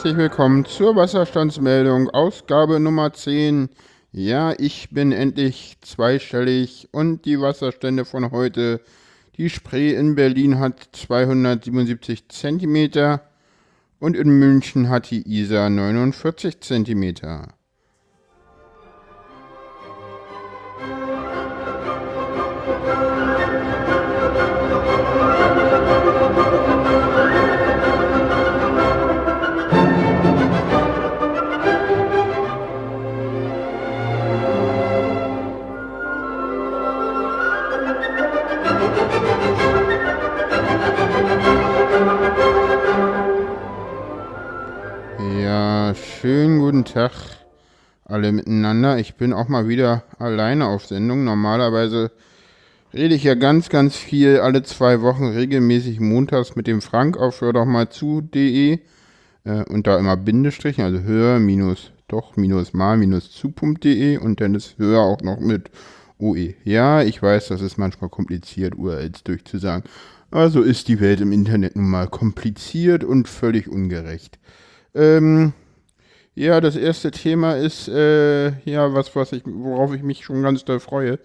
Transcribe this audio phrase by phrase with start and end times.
[0.00, 3.68] Herzlich willkommen zur Wasserstandsmeldung, Ausgabe Nummer 10.
[4.12, 8.80] Ja, ich bin endlich zweistellig und die Wasserstände von heute.
[9.36, 13.18] Die Spree in Berlin hat 277 cm
[13.98, 17.50] und in München hat die Isar 49 cm.
[46.20, 47.12] Schönen guten Tag
[48.04, 48.98] alle miteinander.
[48.98, 51.24] Ich bin auch mal wieder alleine auf Sendung.
[51.24, 52.10] Normalerweise
[52.92, 57.40] rede ich ja ganz, ganz viel alle zwei Wochen regelmäßig montags mit dem Frank auf
[57.40, 58.80] hör doch mal zu.de
[59.44, 64.54] äh, und da immer Bindestrichen, also hör minus doch minus mal minus zu.de und dann
[64.54, 65.70] ist hör auch noch mit
[66.18, 66.52] OE.
[66.64, 69.84] Ja, ich weiß, das ist manchmal kompliziert, URLs durchzusagen.
[70.30, 74.38] Also ist die Welt im Internet nun mal kompliziert und völlig ungerecht.
[74.94, 75.54] Ähm,
[76.34, 80.64] ja, das erste Thema ist äh, ja was, was ich, worauf ich mich schon ganz
[80.64, 81.18] doll freue.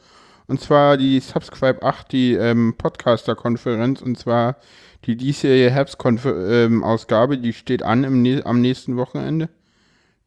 [0.48, 4.58] Und zwar die Subscribe 8, die ähm, Podcaster-Konferenz, und zwar
[5.06, 9.50] die diesjährige Herbstausgabe, ähm, die steht an im, am nächsten Wochenende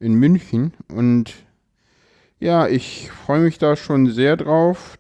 [0.01, 0.75] in München.
[0.89, 1.35] Und
[2.41, 4.98] ja, ich freue mich da schon sehr drauf,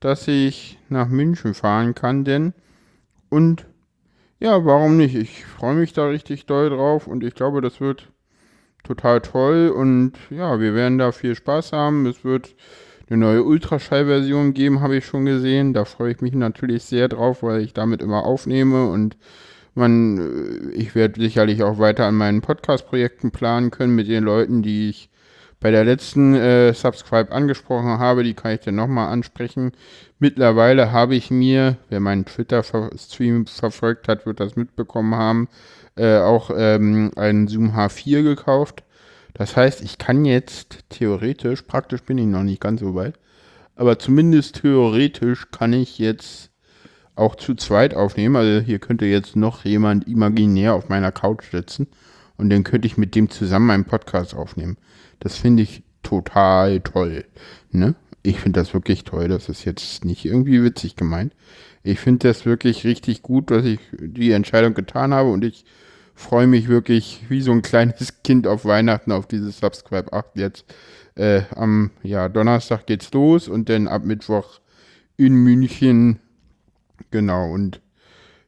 [0.00, 2.54] dass ich nach München fahren kann, denn
[3.28, 3.66] und
[4.40, 5.14] ja, warum nicht?
[5.14, 8.11] Ich freue mich da richtig doll drauf und ich glaube, das wird
[8.82, 12.06] total toll und ja, wir werden da viel Spaß haben.
[12.06, 12.54] Es wird
[13.08, 15.74] eine neue Ultraschallversion geben, habe ich schon gesehen.
[15.74, 19.16] Da freue ich mich natürlich sehr drauf, weil ich damit immer aufnehme und
[19.74, 24.62] man, äh, ich werde sicherlich auch weiter an meinen Podcast-Projekten planen können mit den Leuten,
[24.62, 25.08] die ich
[25.60, 28.24] bei der letzten äh, Subscribe angesprochen habe.
[28.24, 29.72] Die kann ich dann nochmal ansprechen.
[30.18, 35.48] Mittlerweile habe ich mir, wer meinen Twitter-Stream verfolgt hat, wird das mitbekommen haben,
[35.96, 38.84] äh, auch ähm, einen Zoom H4 gekauft.
[39.34, 43.14] Das heißt, ich kann jetzt theoretisch, praktisch bin ich noch nicht ganz so weit,
[43.76, 46.50] aber zumindest theoretisch kann ich jetzt
[47.14, 48.36] auch zu zweit aufnehmen.
[48.36, 51.86] Also hier könnte jetzt noch jemand imaginär auf meiner Couch sitzen
[52.36, 54.76] und dann könnte ich mit dem zusammen einen Podcast aufnehmen.
[55.20, 57.24] Das finde ich total toll.
[57.70, 57.94] Ne?
[58.22, 59.28] Ich finde das wirklich toll.
[59.28, 61.34] Das ist jetzt nicht irgendwie witzig gemeint.
[61.82, 65.64] Ich finde das wirklich richtig gut, dass ich die Entscheidung getan habe und ich
[66.14, 70.64] freue mich wirklich wie so ein kleines Kind auf Weihnachten auf dieses Subscribe 8 jetzt.
[71.14, 74.60] Äh, am ja, Donnerstag geht's los und dann ab Mittwoch
[75.16, 76.20] in München.
[77.10, 77.80] Genau, und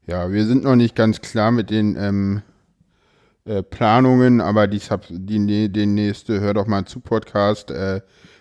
[0.07, 2.43] ja, wir sind noch nicht ganz klar mit den ähm,
[3.45, 8.01] äh, Planungen, aber die, Sub die, den nächste Hör doch mal zu Podcast, äh,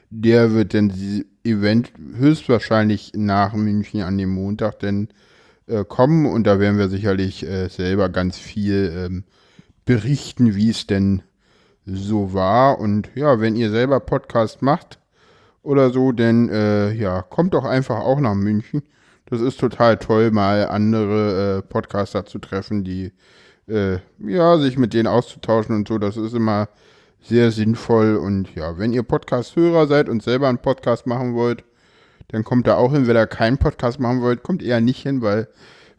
[0.09, 0.89] der wird dann
[1.43, 5.09] Event höchstwahrscheinlich nach München an dem Montag denn
[5.67, 9.23] äh, kommen und da werden wir sicherlich äh, selber ganz viel ähm,
[9.85, 11.21] berichten, wie es denn
[11.85, 12.79] so war.
[12.79, 14.99] Und ja, wenn ihr selber Podcast macht
[15.61, 18.83] oder so, dann äh, ja, kommt doch einfach auch nach München.
[19.25, 23.11] Das ist total toll, mal andere äh, Podcaster zu treffen, die
[23.67, 25.97] äh, ja, sich mit denen auszutauschen und so.
[25.97, 26.69] Das ist immer
[27.23, 28.15] sehr sinnvoll.
[28.15, 31.63] Und ja, wenn ihr Podcast-Hörer seid und selber einen Podcast machen wollt,
[32.29, 33.07] dann kommt da auch hin.
[33.07, 35.47] Wenn ihr keinen Podcast machen wollt, kommt eher nicht hin, weil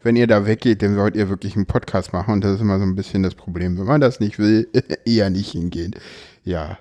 [0.01, 2.33] wenn ihr da weggeht, dann wollt ihr wirklich einen Podcast machen.
[2.33, 3.77] Und das ist immer so ein bisschen das Problem.
[3.77, 4.67] Wenn man das nicht will,
[5.05, 5.95] eher nicht hingehen.
[6.43, 6.77] Ja.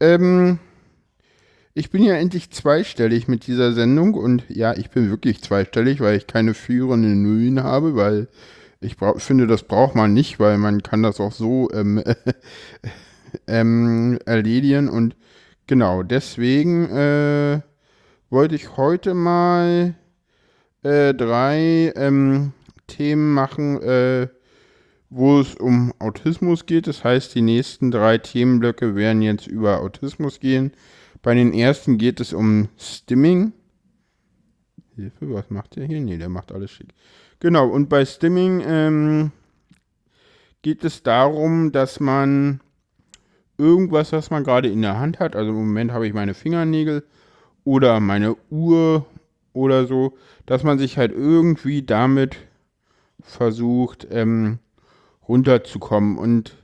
[0.00, 0.58] Ähm,
[1.74, 4.14] ich bin ja endlich zweistellig mit dieser Sendung.
[4.14, 8.28] Und ja, ich bin wirklich zweistellig, weil ich keine führenden Nullen habe, weil
[8.80, 12.02] ich finde, das braucht man nicht, weil man kann das auch so ähm,
[13.46, 14.88] ähm, erledigen.
[14.88, 15.16] Und
[15.66, 17.60] genau, deswegen äh,
[18.30, 19.94] wollte ich heute mal
[20.82, 22.52] äh, drei ähm,
[22.86, 24.28] Themen machen, äh,
[25.10, 26.86] wo es um Autismus geht.
[26.86, 30.72] Das heißt, die nächsten drei Themenblöcke werden jetzt über Autismus gehen.
[31.22, 33.52] Bei den ersten geht es um Stimming.
[34.96, 36.00] Hilfe, was macht der hier?
[36.00, 36.94] Ne, der macht alles schick.
[37.40, 39.32] Genau, und bei Stimming ähm,
[40.62, 42.60] geht es darum, dass man
[43.58, 47.04] irgendwas, was man gerade in der Hand hat, also im Moment habe ich meine Fingernägel,
[47.64, 49.04] oder meine Uhr
[49.52, 50.16] oder so,
[50.46, 52.36] dass man sich halt irgendwie damit
[53.20, 54.58] versucht, ähm,
[55.28, 56.16] runterzukommen.
[56.16, 56.56] Und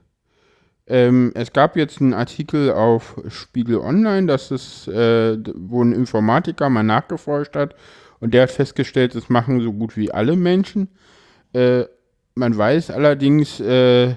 [0.87, 6.71] ähm, es gab jetzt einen Artikel auf Spiegel Online, dass es, äh, wo ein Informatiker
[6.71, 7.75] mal nachgeforscht hat
[8.21, 10.89] und der hat festgestellt, das machen so gut wie alle Menschen.
[11.53, 11.85] Äh,
[12.35, 14.15] man weiß allerdings, äh,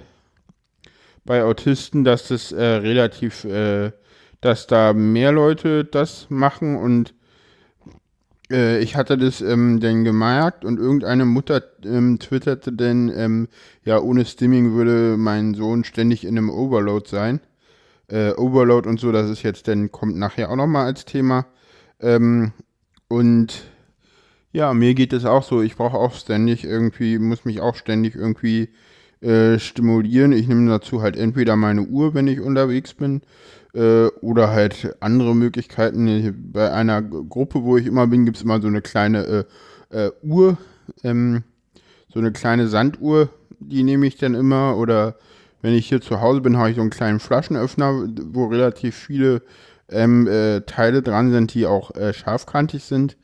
[1.27, 3.91] bei Autisten, dass das äh, relativ, äh,
[4.41, 7.13] dass da mehr Leute das machen und
[8.49, 13.47] äh, ich hatte das ähm, dann gemerkt und irgendeine Mutter ähm, twitterte dann, ähm,
[13.83, 17.41] ja, ohne Stimming würde mein Sohn ständig in einem Overload sein.
[18.09, 21.45] Äh, Overload und so, das ist jetzt dann, kommt nachher auch nochmal als Thema.
[21.99, 22.53] Ähm,
[23.09, 23.63] und
[24.53, 25.61] ja, mir geht es auch so.
[25.61, 28.69] Ich brauche auch ständig irgendwie, muss mich auch ständig irgendwie
[29.21, 30.31] äh, stimulieren.
[30.31, 33.21] Ich nehme dazu halt entweder meine Uhr, wenn ich unterwegs bin,
[33.73, 36.51] äh, oder halt andere Möglichkeiten.
[36.51, 39.45] Bei einer Gruppe, wo ich immer bin, gibt es immer so eine kleine
[39.91, 40.57] äh, äh, Uhr,
[41.03, 41.43] ähm,
[42.13, 43.29] so eine kleine Sanduhr,
[43.59, 44.77] die nehme ich dann immer.
[44.77, 45.15] Oder
[45.61, 49.41] wenn ich hier zu Hause bin, habe ich so einen kleinen Flaschenöffner, wo relativ viele
[49.89, 53.17] ähm, äh, Teile dran sind, die auch scharfkantig sind.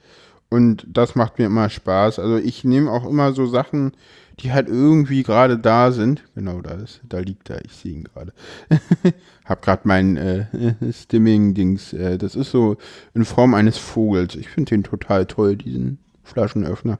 [0.50, 2.19] Und das macht mir immer Spaß.
[2.19, 3.94] Also ich nehme auch immer so Sachen,
[4.39, 6.24] die halt irgendwie gerade da sind.
[6.35, 8.33] Genau, da ist, da liegt er, ich sehe ihn gerade.
[9.45, 10.45] Hab gerade mein äh,
[10.91, 12.77] Stimming-Dings, äh, das ist so
[13.13, 14.35] in Form eines Vogels.
[14.35, 17.00] Ich finde den total toll, diesen Flaschenöffner.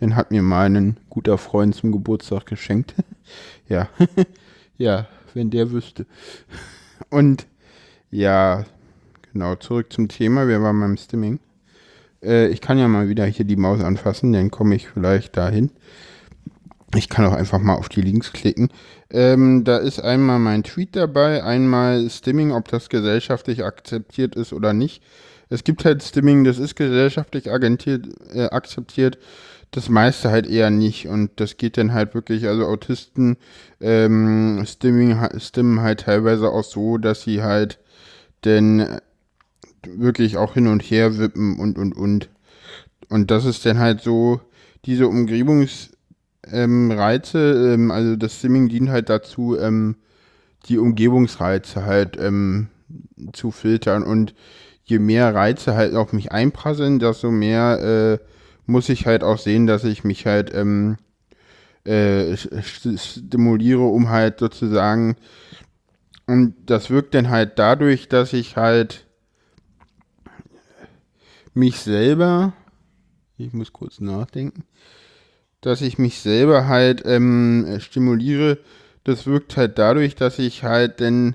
[0.00, 2.94] Den hat mir mal guter Freund zum Geburtstag geschenkt.
[3.68, 3.88] ja,
[4.76, 6.06] ja, wenn der wüsste.
[7.10, 7.46] Und
[8.10, 8.64] ja,
[9.32, 10.48] genau, zurück zum Thema.
[10.48, 11.38] Wir waren beim Stimming.
[12.22, 15.70] Äh, ich kann ja mal wieder hier die Maus anfassen, dann komme ich vielleicht dahin.
[16.94, 18.68] Ich kann auch einfach mal auf die Links klicken.
[19.10, 24.74] Ähm, da ist einmal mein Tweet dabei, einmal Stimming, ob das gesellschaftlich akzeptiert ist oder
[24.74, 25.02] nicht.
[25.48, 29.18] Es gibt halt Stimming, das ist gesellschaftlich äh, akzeptiert,
[29.70, 31.08] das meiste halt eher nicht.
[31.08, 33.38] Und das geht dann halt wirklich, also Autisten
[33.80, 37.78] ähm, Stimming, stimmen halt teilweise auch so, dass sie halt
[38.44, 38.86] denn
[39.86, 42.28] wirklich auch hin und her wippen und und und.
[43.08, 44.40] Und das ist dann halt so,
[44.84, 45.91] diese Umgebungs-
[46.50, 49.96] ähm, Reize, ähm, also das Simming dient halt dazu, ähm,
[50.66, 52.68] die Umgebungsreize halt ähm,
[53.32, 54.02] zu filtern.
[54.02, 54.34] Und
[54.84, 58.24] je mehr Reize halt auf mich einprasseln, desto mehr äh,
[58.66, 60.96] muss ich halt auch sehen, dass ich mich halt ähm,
[61.84, 65.16] äh, stimuliere, um halt sozusagen
[66.26, 69.06] und das wirkt dann halt dadurch, dass ich halt
[71.52, 72.52] mich selber,
[73.36, 74.64] ich muss kurz nachdenken,
[75.62, 78.58] dass ich mich selber halt ähm, stimuliere,
[79.04, 81.34] das wirkt halt dadurch, dass ich halt dann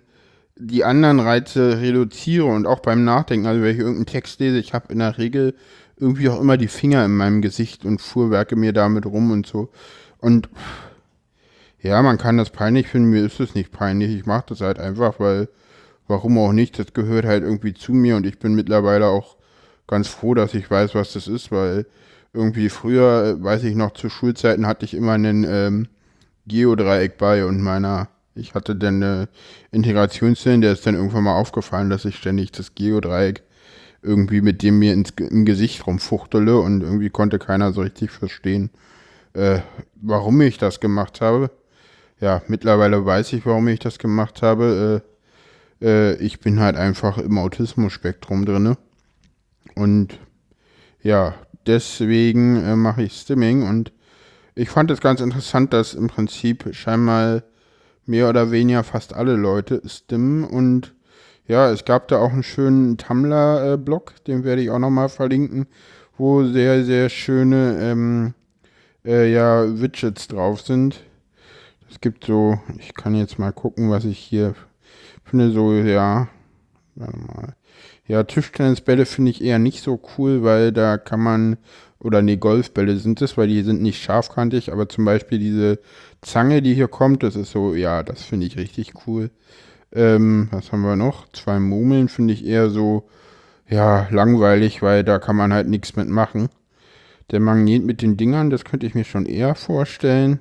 [0.55, 4.73] die anderen Reize reduziere und auch beim Nachdenken, also wenn ich irgendeinen Text lese, ich
[4.73, 5.55] habe in der Regel
[5.97, 9.69] irgendwie auch immer die Finger in meinem Gesicht und fuhrwerke mir damit rum und so.
[10.19, 10.49] Und
[11.81, 14.15] ja, man kann das peinlich finden, mir ist es nicht peinlich.
[14.15, 15.47] Ich mache das halt einfach, weil
[16.07, 19.37] warum auch nicht, das gehört halt irgendwie zu mir und ich bin mittlerweile auch
[19.87, 21.85] ganz froh, dass ich weiß, was das ist, weil
[22.33, 25.87] irgendwie früher, weiß ich noch, zu Schulzeiten hatte ich immer einen ähm,
[26.47, 29.29] Geodreieck bei und meiner, ich hatte dann eine
[29.71, 33.43] Integrationssinn, der ist dann irgendwann mal aufgefallen, dass ich ständig das Geodreieck
[34.01, 38.69] irgendwie mit dem mir ins, im Gesicht rumfuchtele und irgendwie konnte keiner so richtig verstehen,
[39.33, 39.59] äh,
[39.95, 41.51] warum ich das gemacht habe.
[42.19, 45.01] Ja, mittlerweile weiß ich, warum ich das gemacht habe.
[45.81, 48.75] Äh, äh, ich bin halt einfach im Autismus-Spektrum drin.
[49.75, 50.19] Und
[51.03, 51.35] ja,
[51.67, 53.91] deswegen äh, mache ich Stimming und
[54.55, 57.43] ich fand es ganz interessant, dass im Prinzip scheinbar
[58.05, 60.95] mehr oder weniger fast alle Leute stimmen und
[61.47, 65.67] ja, es gab da auch einen schönen Tumblr-Blog, den werde ich auch nochmal verlinken,
[66.17, 68.33] wo sehr, sehr schöne ähm,
[69.05, 71.01] äh, ja, Widgets drauf sind.
[71.89, 74.55] Es gibt so, ich kann jetzt mal gucken, was ich hier
[75.23, 76.27] finde, so, ja,
[76.99, 77.55] warte mal.
[78.07, 81.57] Ja, Tischtennisbälle finde ich eher nicht so cool, weil da kann man,
[81.99, 85.79] oder nee, Golfbälle sind es, weil die sind nicht scharfkantig, aber zum Beispiel diese
[86.21, 89.29] Zange, die hier kommt, das ist so, ja, das finde ich richtig cool.
[89.93, 91.27] Ähm, was haben wir noch?
[91.31, 93.07] Zwei Murmeln finde ich eher so,
[93.69, 96.49] ja, langweilig, weil da kann man halt nichts mitmachen.
[97.31, 100.39] Der Magnet mit den Dingern, das könnte ich mir schon eher vorstellen.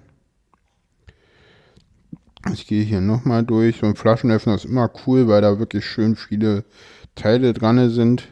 [2.53, 3.79] Ich gehe hier nochmal durch.
[3.79, 6.65] So ein Flaschenöffner ist immer cool, weil da wirklich schön viele
[7.15, 8.29] Teile dran sind.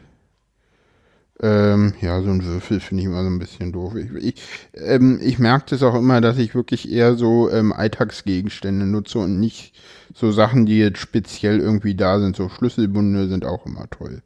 [1.41, 3.95] Ähm, ja, so ein Würfel finde ich immer so ein bisschen doof.
[3.95, 4.35] Ich, ich,
[4.73, 9.39] ähm, ich merke das auch immer, dass ich wirklich eher so ähm, Alltagsgegenstände nutze und
[9.39, 9.75] nicht
[10.13, 12.37] so Sachen, die jetzt speziell irgendwie da sind.
[12.37, 14.21] So Schlüsselbunde sind auch immer toll.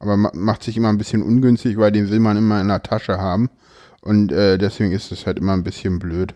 [0.00, 2.82] Aber ma macht sich immer ein bisschen ungünstig, weil den will man immer in der
[2.82, 3.50] Tasche haben.
[4.00, 6.34] Und äh, deswegen ist es halt immer ein bisschen blöd.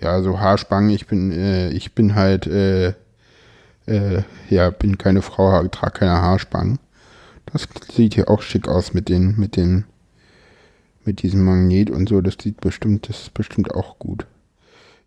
[0.00, 2.94] Ja, so Haarspangen, ich bin, äh, ich bin halt, äh,
[3.86, 6.78] äh ja, bin keine Frau, trage keine Haarspangen.
[7.52, 9.84] Das sieht hier auch schick aus mit den, mit den,
[11.04, 12.20] mit diesem Magnet und so.
[12.20, 14.26] Das sieht bestimmt, das ist bestimmt auch gut.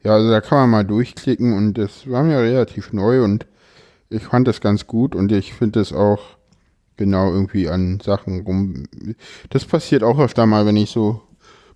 [0.03, 3.45] Ja, also da kann man mal durchklicken und das war mir relativ neu und
[4.09, 6.21] ich fand das ganz gut und ich finde es auch
[6.97, 8.85] genau irgendwie an Sachen rum.
[9.49, 11.21] Das passiert auch öfter mal, wenn ich so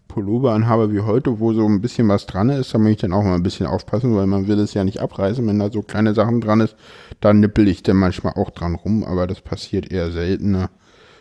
[0.07, 3.13] Pullover anhabe wie heute, wo so ein bisschen was dran ist, da muss ich dann
[3.13, 5.81] auch mal ein bisschen aufpassen, weil man will es ja nicht abreißen, wenn da so
[5.81, 6.75] kleine Sachen dran ist,
[7.21, 10.69] da nippel ich dann manchmal auch dran rum, aber das passiert eher seltener.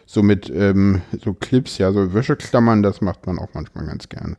[0.06, 4.36] So mit ähm, so Clips, ja, so Wäscheklammern, das macht man auch manchmal ganz gern.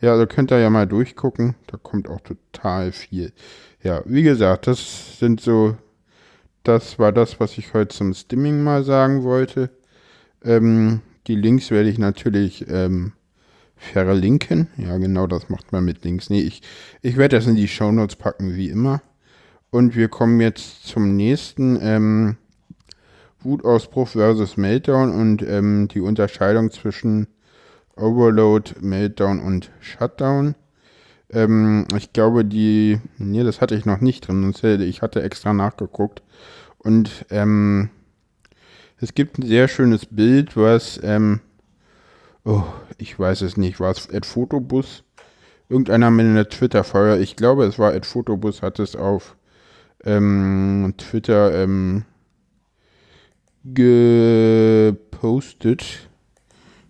[0.00, 3.32] Ja, also könnt ihr ja mal durchgucken, da kommt auch total viel.
[3.82, 5.76] Ja, wie gesagt, das sind so,
[6.62, 9.70] das war das, was ich heute zum Stimming mal sagen wollte.
[10.42, 13.12] Ähm, die Links werde ich natürlich ähm,
[13.76, 14.68] verlinken.
[14.76, 16.30] Ja, genau das macht man mit Links.
[16.30, 16.62] Nee, ich,
[17.02, 19.02] ich werde das in die Shownotes packen, wie immer.
[19.70, 22.36] Und wir kommen jetzt zum nächsten ähm,
[23.40, 27.26] Wutausbruch versus Meltdown und ähm, die Unterscheidung zwischen
[27.96, 30.54] Overload, Meltdown und Shutdown.
[31.30, 35.52] Ähm, ich glaube, die, nee, das hatte ich noch nicht drin, sonst ich hatte extra
[35.52, 36.22] nachgeguckt.
[36.78, 37.90] Und ähm,
[39.00, 41.40] es gibt ein sehr schönes Bild, was ähm,
[42.44, 42.62] oh,
[42.98, 45.04] ich weiß es nicht, war es Ed Fotobus?
[45.68, 49.36] Irgendeiner mit einer Twitter-Feuer, ich glaube, es war Ed Fotobus, hat es auf
[50.04, 52.04] ähm, Twitter ähm,
[53.64, 54.90] gepostet.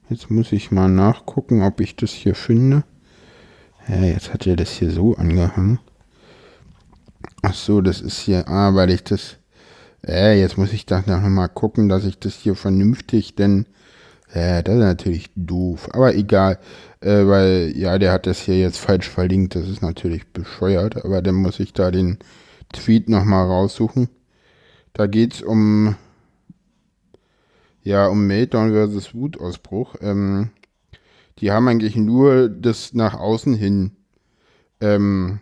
[0.08, 2.84] Jetzt muss ich mal nachgucken, ob ich das hier finde.
[3.88, 5.78] Ja, jetzt hat er das hier so angehangen.
[7.42, 9.36] Ach so, das ist hier, ah, weil ich das,
[10.06, 13.66] äh, jetzt muss ich da noch mal gucken, dass ich das hier vernünftig, denn
[14.34, 15.88] ja, das ist natürlich doof.
[15.92, 16.58] Aber egal,
[17.00, 19.54] äh, weil, ja, der hat das hier jetzt falsch verlinkt.
[19.54, 21.04] Das ist natürlich bescheuert.
[21.04, 22.18] Aber dann muss ich da den
[22.72, 24.08] Tweet nochmal raussuchen.
[24.92, 25.96] Da geht es um,
[27.82, 29.96] ja, um Meltdown versus Wutausbruch.
[30.00, 30.50] Ähm,
[31.38, 33.92] die haben eigentlich nur das nach außen hin,
[34.80, 35.40] ähm,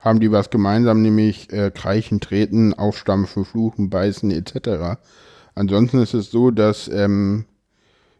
[0.00, 4.98] haben die was gemeinsam, nämlich äh, Kreichen, Treten, Aufstampfen, Fluchen, Beißen etc.
[5.54, 7.44] Ansonsten ist es so, dass ähm,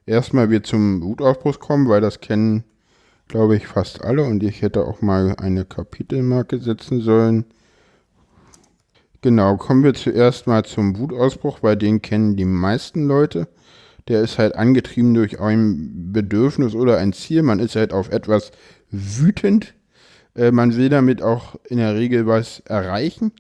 [0.07, 2.65] erstmal wir zum Wutausbruch kommen, weil das kennen,
[3.29, 7.45] glaube ich, fast alle und ich hätte auch mal eine Kapitelmarke setzen sollen.
[9.21, 13.49] Genau, kommen wir zuerst mal zum Wutausbruch, weil den kennen die meisten Leute.
[14.09, 17.43] Der ist halt angetrieben durch ein Bedürfnis oder ein Ziel.
[17.43, 18.53] Man ist halt auf etwas
[18.91, 19.75] wütend.
[20.37, 23.33] Äh, man will damit auch in der Regel was erreichen.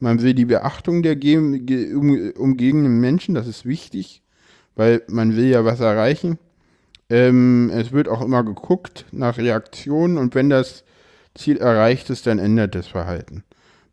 [0.00, 4.21] Man will die Beachtung der umgebenden Menschen, das ist wichtig
[4.76, 6.38] weil man will ja was erreichen.
[7.10, 10.84] Ähm, es wird auch immer geguckt nach Reaktionen und wenn das
[11.34, 13.44] Ziel erreicht ist, dann ändert das Verhalten.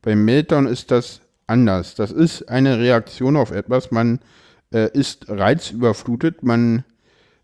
[0.01, 1.95] Beim Meltdown ist das anders.
[1.95, 3.91] Das ist eine Reaktion auf etwas.
[3.91, 4.19] Man
[4.73, 6.83] äh, ist reizüberflutet, man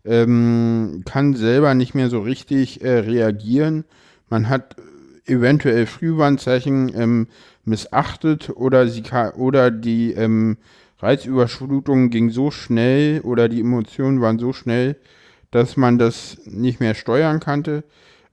[0.04, 3.84] ähm, kann selber nicht mehr so richtig äh, reagieren.
[4.28, 4.76] Man hat
[5.26, 7.26] eventuell Frühwarnzeichen ähm,
[7.64, 9.02] missachtet oder, sie
[9.36, 10.56] oder die ähm,
[10.98, 14.96] Reizüberflutung ging so schnell oder die Emotionen waren so schnell,
[15.50, 17.84] dass man das nicht mehr steuern konnte.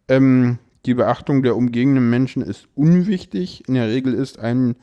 [0.08, 3.67] Ähm, die Beachtung der umgebenden Menschen ist unwichtig.
[3.67, 4.75] In der Regel ist ein,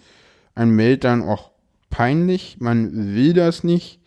[0.55, 1.51] ein Meltdown auch
[1.91, 2.57] peinlich.
[2.61, 4.01] Man will das nicht.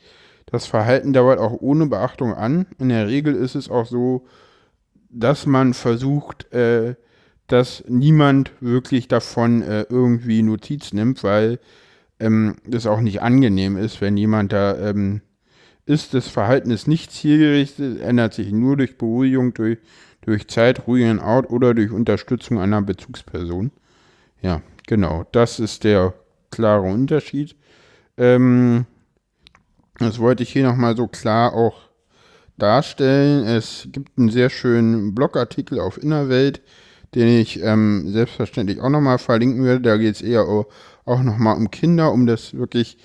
[0.46, 2.68] Das Verhalten dauert auch ohne Beachtung an.
[2.80, 4.26] In der Regel ist es auch so,
[5.10, 6.96] dass man versucht, äh,
[7.48, 11.60] dass niemand wirklich davon äh, irgendwie Notiz nimmt, weil
[12.24, 15.22] ähm, das auch nicht angenehm ist, wenn jemand da ähm,
[15.86, 16.14] ist.
[16.14, 19.80] Das Verhalten ist nicht zielgerichtet, ändert sich nur durch Beruhigung, durch,
[20.22, 23.72] durch Zeit, ruhigen Out oder durch Unterstützung einer Bezugsperson.
[24.42, 26.14] Ja, genau, das ist der
[26.50, 27.56] klare Unterschied.
[28.18, 28.86] Ähm,
[30.00, 31.90] das wollte ich hier nochmal so klar auch
[32.58, 33.46] darstellen.
[33.46, 36.62] Es gibt einen sehr schönen Blogartikel auf Innerwelt,
[37.16, 39.82] den ich ähm, selbstverständlich auch nochmal verlinken werde.
[39.82, 40.48] Da geht es eher
[41.06, 42.98] auch nochmal um Kinder, um das wirklich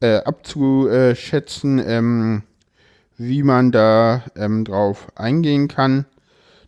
[0.00, 2.42] äh, abzuschätzen, ähm,
[3.18, 6.06] wie man da ähm, drauf eingehen kann.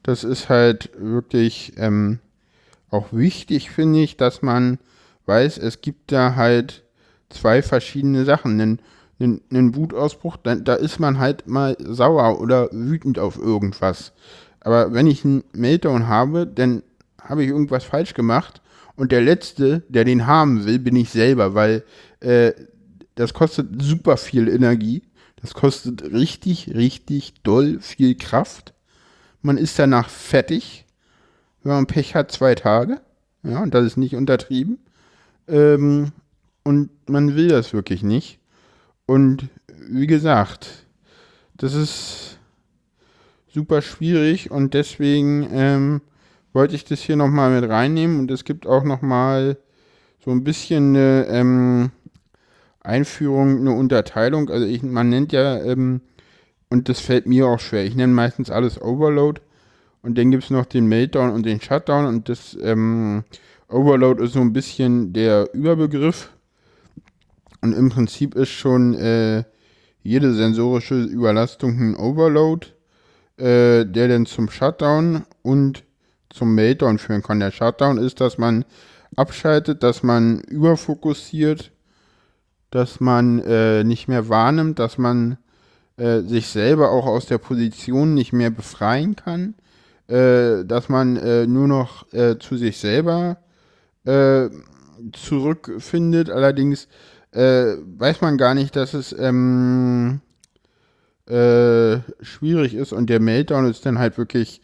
[0.03, 2.21] Das ist halt wirklich ähm,
[2.91, 4.79] auch wichtig, finde ich, dass man
[5.27, 6.85] weiß, es gibt da halt
[7.31, 8.61] zwei verschiedene Sachen.
[8.61, 8.79] Einen,
[9.19, 14.13] einen, einen Wutausbruch, da, da ist man halt mal sauer oder wütend auf irgendwas.
[14.61, 16.83] Aber wenn ich einen Meltdown habe, dann
[17.21, 18.61] habe ich irgendwas falsch gemacht
[18.97, 21.85] und der Letzte, der den haben will, bin ich selber, weil
[22.21, 22.53] äh,
[23.15, 25.03] das kostet super viel Energie.
[25.37, 28.73] Das kostet richtig, richtig doll viel Kraft.
[29.43, 30.87] Man ist danach fertig.
[31.63, 33.01] Wenn man Pech hat, zwei Tage.
[33.43, 34.79] Ja, und das ist nicht untertrieben.
[35.49, 36.13] Ähm,
[36.63, 38.39] und man will das wirklich nicht.
[39.07, 40.87] Und wie gesagt,
[41.57, 42.39] das ist
[43.53, 46.01] super schwierig und deswegen ähm,
[46.55, 49.59] wollte ich das hier nochmal mit reinnehmen und es gibt auch nochmal
[50.25, 51.91] so ein bisschen eine ähm,
[52.81, 54.49] Einführung, eine Unterteilung.
[54.49, 56.01] Also ich, man nennt ja, ähm,
[56.71, 59.41] und das fällt mir auch schwer, ich nenne meistens alles Overload
[60.03, 63.25] und dann gibt es noch den Meltdown und den Shutdown und das ähm,
[63.69, 66.31] Overload ist so ein bisschen der Überbegriff
[67.61, 69.45] und im Prinzip ist schon äh,
[70.03, 72.69] jede sensorische Überlastung ein Overload,
[73.39, 75.83] äh, der dann zum Shutdown und
[76.35, 77.41] zum Meltdown führen kann.
[77.41, 78.65] Der Shutdown ist, dass man
[79.17, 81.71] abschaltet, dass man überfokussiert,
[82.71, 85.39] dass man äh, nicht mehr wahrnimmt, dass man
[85.97, 89.55] äh, sich selber auch aus der Position nicht mehr befreien kann,
[90.09, 93.39] äh, dass man äh, nur noch äh, zu sich selber
[94.05, 94.49] äh,
[95.13, 96.31] zurückfindet.
[96.31, 96.89] Allerdings
[97.37, 100.21] weiß man gar nicht, dass es ähm,
[101.27, 104.61] schwierig ist und der Meltdown ist dann halt wirklich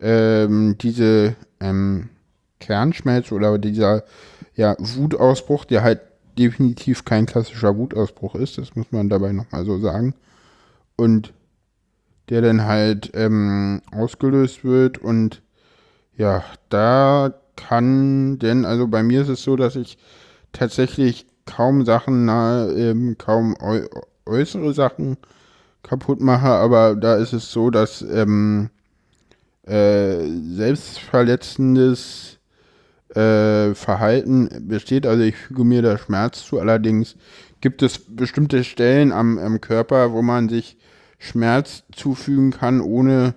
[0.00, 2.10] ähm, diese ähm,
[2.60, 4.04] Kernschmelz oder dieser
[4.54, 6.00] ja, Wutausbruch, der halt
[6.38, 10.14] definitiv kein klassischer Wutausbruch ist, das muss man dabei nochmal so sagen.
[10.96, 11.32] Und
[12.28, 15.42] der dann halt ähm, ausgelöst wird und
[16.16, 19.98] ja, da kann denn, also bei mir ist es so, dass ich
[20.52, 23.54] tatsächlich kaum Sachen, na, ähm, kaum
[24.24, 25.16] äußere Sachen
[25.82, 28.70] kaputt mache, aber da ist es so, dass ähm,
[29.66, 32.38] äh, selbstverletzendes
[33.14, 35.06] äh, Verhalten besteht.
[35.06, 36.58] Also ich füge mir da Schmerz zu.
[36.60, 37.16] Allerdings
[37.60, 40.76] gibt es bestimmte Stellen am, am Körper, wo man sich
[41.18, 43.34] Schmerz zufügen kann, ohne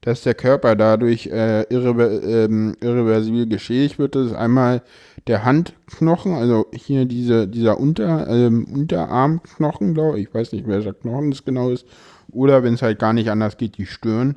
[0.00, 4.14] dass der Körper dadurch äh, irrever ähm, irreversibel geschädigt wird.
[4.14, 4.82] Das ist einmal
[5.26, 10.94] der Handknochen, also hier diese, dieser Unter, ähm, Unterarmknochen, glaube ich, ich weiß nicht, welcher
[10.94, 11.86] Knochen das genau ist,
[12.32, 14.36] oder wenn es halt gar nicht anders geht, die Stirn.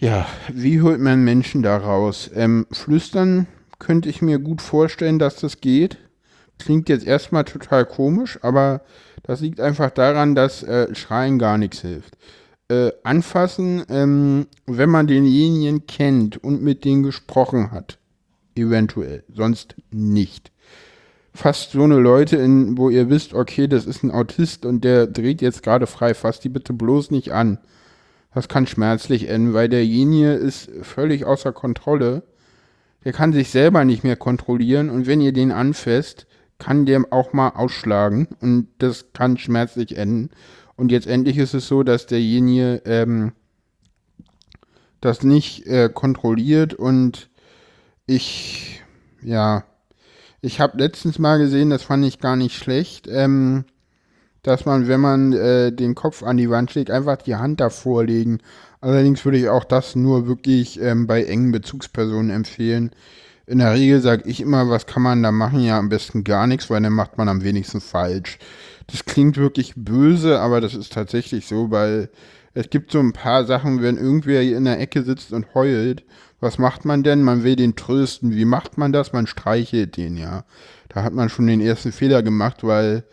[0.00, 2.30] Ja, wie holt man Menschen da raus?
[2.34, 3.46] Ähm, flüstern
[3.78, 5.98] könnte ich mir gut vorstellen, dass das geht.
[6.58, 8.80] Klingt jetzt erstmal total komisch, aber
[9.24, 12.16] das liegt einfach daran, dass äh, Schreien gar nichts hilft.
[12.68, 17.98] Äh, anfassen, ähm, wenn man denjenigen kennt und mit denen gesprochen hat,
[18.54, 20.50] eventuell, sonst nicht.
[21.34, 25.06] Fasst so eine Leute in, wo ihr wisst, okay, das ist ein Autist und der
[25.06, 27.58] dreht jetzt gerade frei, fasst die bitte bloß nicht an.
[28.32, 32.22] Das kann schmerzlich enden, weil derjenige ist völlig außer Kontrolle.
[33.04, 36.26] Der kann sich selber nicht mehr kontrollieren und wenn ihr den anfasst,
[36.58, 40.30] kann der auch mal ausschlagen und das kann schmerzlich enden.
[40.76, 43.32] Und jetzt endlich ist es so, dass derjenige ähm,
[45.00, 47.30] das nicht äh, kontrolliert und
[48.06, 48.82] ich,
[49.22, 49.64] ja,
[50.40, 53.06] ich habe letztens mal gesehen, das fand ich gar nicht schlecht.
[53.10, 53.64] Ähm,
[54.42, 58.04] dass man, wenn man äh, den Kopf an die Wand schlägt, einfach die Hand davor
[58.04, 58.38] legen.
[58.80, 62.90] Allerdings würde ich auch das nur wirklich ähm, bei engen Bezugspersonen empfehlen.
[63.46, 65.60] In der Regel sage ich immer, was kann man da machen?
[65.60, 68.38] Ja, am besten gar nichts, weil dann macht man am wenigsten falsch.
[68.86, 72.10] Das klingt wirklich böse, aber das ist tatsächlich so, weil
[72.54, 76.04] es gibt so ein paar Sachen, wenn irgendwer hier in der Ecke sitzt und heult,
[76.40, 77.22] was macht man denn?
[77.22, 78.34] Man will den trösten.
[78.34, 79.12] Wie macht man das?
[79.12, 80.44] Man streichelt den, ja.
[80.88, 83.04] Da hat man schon den ersten Fehler gemacht, weil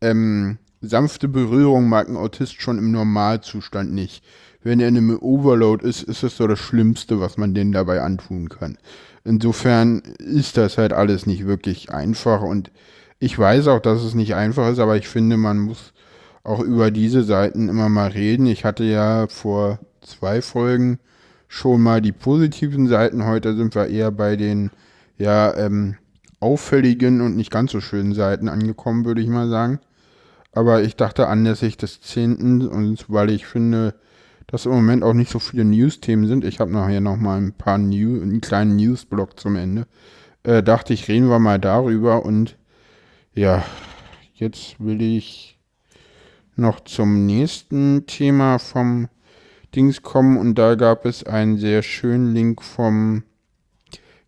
[0.00, 4.22] ähm, sanfte Berührung mag ein Autist schon im Normalzustand nicht.
[4.62, 8.02] Wenn er in einem Overload ist, ist es so das Schlimmste, was man denen dabei
[8.02, 8.78] antun kann.
[9.24, 12.70] Insofern ist das halt alles nicht wirklich einfach und
[13.18, 15.92] ich weiß auch, dass es nicht einfach ist, aber ich finde, man muss
[16.42, 18.46] auch über diese Seiten immer mal reden.
[18.46, 20.98] Ich hatte ja vor zwei Folgen
[21.46, 23.24] schon mal die positiven Seiten.
[23.24, 24.70] Heute sind wir eher bei den
[25.18, 25.96] ja ähm,
[26.40, 29.78] auffälligen und nicht ganz so schönen Seiten angekommen, würde ich mal sagen.
[30.52, 32.68] Aber ich dachte anlässlich des 10.
[32.68, 33.94] und weil ich finde,
[34.46, 37.52] dass im Moment auch nicht so viele News-Themen sind, ich habe nachher noch mal ein
[37.52, 39.86] paar New, einen kleinen News-Blog zum Ende,
[40.42, 42.58] äh, dachte ich, reden wir mal darüber und
[43.34, 43.64] ja,
[44.34, 45.58] jetzt will ich
[46.54, 49.08] noch zum nächsten Thema vom
[49.74, 53.22] Dings kommen und da gab es einen sehr schönen Link vom,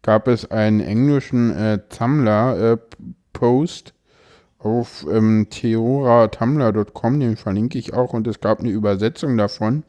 [0.00, 3.92] gab es einen englischen äh, Tumblr-Post, äh,
[4.64, 9.84] auf ähm, theoratumblr.com, den verlinke ich auch, und es gab eine Übersetzung davon,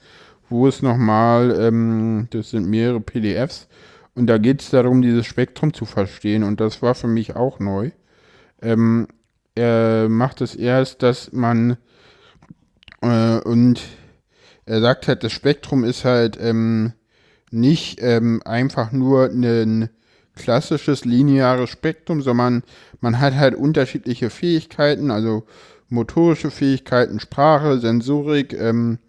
[0.49, 3.67] wo es nochmal, ähm, das sind mehrere PDFs,
[4.15, 7.59] und da geht es darum, dieses Spektrum zu verstehen, und das war für mich auch
[7.59, 7.91] neu.
[8.61, 9.07] Ähm,
[9.55, 11.77] er macht es erst, dass man,
[13.01, 13.81] äh, und
[14.65, 16.93] er sagt halt, das Spektrum ist halt ähm,
[17.51, 19.89] nicht ähm, einfach nur ein
[20.35, 22.63] klassisches lineares Spektrum, sondern
[23.01, 25.43] man hat halt unterschiedliche Fähigkeiten, also
[25.89, 28.99] motorische Fähigkeiten, Sprache, Sensorik, ähm,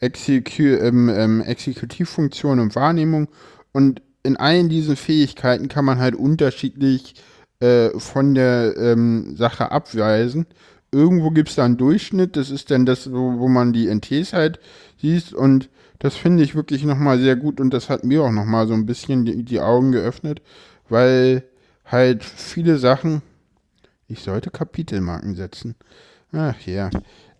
[0.00, 3.28] Execu ähm, ähm, Exekutivfunktion und Wahrnehmung.
[3.72, 7.14] Und in allen diesen Fähigkeiten kann man halt unterschiedlich
[7.60, 10.46] äh, von der ähm, Sache abweisen.
[10.90, 14.32] Irgendwo gibt es da einen Durchschnitt, das ist dann das, wo, wo man die NTs
[14.32, 14.58] halt
[15.00, 18.68] sieht und das finde ich wirklich nochmal sehr gut und das hat mir auch nochmal
[18.68, 20.42] so ein bisschen die, die Augen geöffnet,
[20.88, 21.44] weil
[21.84, 23.22] halt viele Sachen,
[24.06, 25.74] ich sollte Kapitelmarken setzen.
[26.32, 26.90] Ach ja.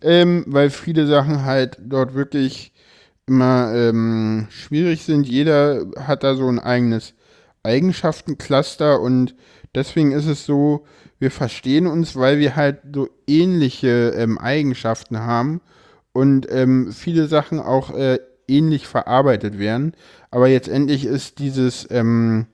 [0.01, 2.73] Ähm, weil viele Sachen halt dort wirklich
[3.27, 5.27] immer ähm, schwierig sind.
[5.27, 7.13] Jeder hat da so ein eigenes
[7.63, 9.35] Eigenschaftencluster und
[9.75, 10.85] deswegen ist es so,
[11.19, 15.61] wir verstehen uns, weil wir halt so ähnliche ähm, Eigenschaften haben
[16.13, 18.19] und ähm, viele Sachen auch äh,
[18.49, 19.93] ähnlich verarbeitet werden.
[20.31, 22.47] Aber jetzt endlich ist dieses ähm,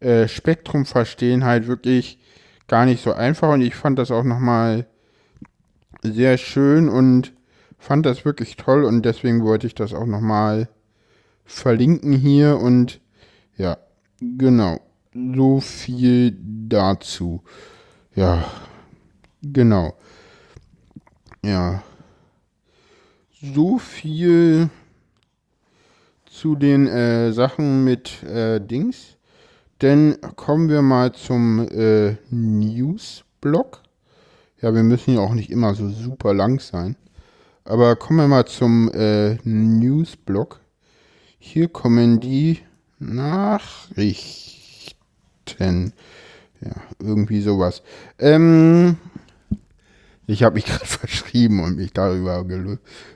[0.00, 2.18] äh, Spektrum verstehen halt wirklich
[2.68, 4.86] gar nicht so einfach und ich fand das auch nochmal
[6.02, 7.32] sehr schön und
[7.78, 10.68] fand das wirklich toll und deswegen wollte ich das auch nochmal
[11.44, 13.00] verlinken hier und
[13.56, 13.76] ja,
[14.20, 14.80] genau,
[15.14, 17.42] so viel dazu.
[18.14, 18.44] Ja,
[19.42, 19.94] genau.
[21.44, 21.82] Ja,
[23.42, 24.70] so viel
[26.42, 29.16] zu den äh, Sachen mit äh, Dings.
[29.78, 33.80] Dann kommen wir mal zum äh, News-Blog.
[34.60, 36.96] Ja, wir müssen ja auch nicht immer so super lang sein.
[37.62, 40.58] Aber kommen wir mal zum äh, News-Blog.
[41.38, 42.58] Hier kommen die
[42.98, 43.84] Nachrichten.
[46.60, 47.84] Ja, irgendwie sowas.
[48.18, 48.96] Ähm,
[50.26, 52.44] ich habe mich gerade verschrieben und mich darüber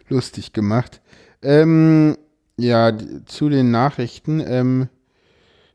[0.08, 1.00] lustig gemacht.
[1.42, 2.16] Ähm,
[2.56, 2.92] ja,
[3.26, 4.40] zu den Nachrichten.
[4.40, 4.88] Ähm,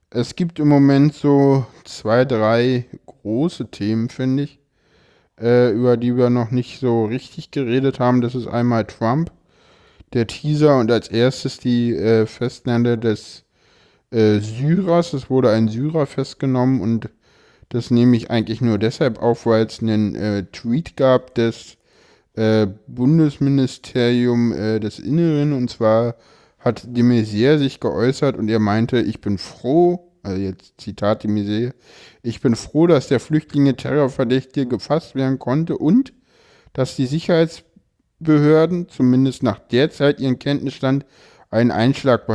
[0.09, 4.59] es gibt im Moment so zwei, drei große Themen, finde ich,
[5.39, 8.21] äh, über die wir noch nicht so richtig geredet haben.
[8.21, 9.31] Das ist einmal Trump,
[10.13, 13.45] der Teaser und als erstes die äh, Festnahme des
[14.11, 15.13] äh, Syrers.
[15.13, 17.09] Es wurde ein Syrer festgenommen und
[17.69, 21.77] das nehme ich eigentlich nur deshalb auf, weil es einen äh, Tweet gab des
[22.33, 26.15] äh, Bundesministerium äh, des Inneren und zwar
[26.63, 31.31] hat de Maizière sich geäußert und er meinte, ich bin froh, also jetzt Zitat de
[31.31, 31.73] Maizière,
[32.21, 36.13] ich bin froh, dass der Flüchtlinge Terrorverdächtige gefasst werden konnte und
[36.73, 41.05] dass die Sicherheitsbehörden, zumindest nach derzeit ihren Kenntnisstand,
[41.49, 42.27] einen Einschlag,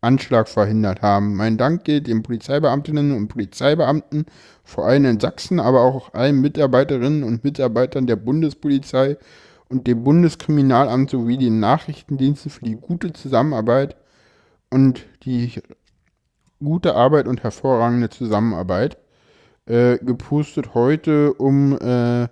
[0.00, 1.34] Anschlag verhindert haben.
[1.34, 4.26] Mein Dank gilt den Polizeibeamtinnen und Polizeibeamten,
[4.62, 9.16] vor allem in Sachsen, aber auch allen Mitarbeiterinnen und Mitarbeitern der Bundespolizei
[9.68, 13.96] und dem Bundeskriminalamt sowie den Nachrichtendiensten für die gute Zusammenarbeit
[14.70, 15.52] und die
[16.62, 18.98] gute Arbeit und hervorragende Zusammenarbeit.
[19.66, 22.28] Äh, gepostet heute um äh,